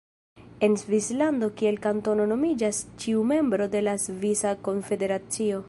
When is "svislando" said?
0.81-1.49